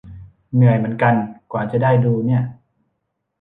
[0.53, 1.13] เหนื่อยเหมือนกัน
[1.51, 2.43] กว่าจะได้ดูเนี่ย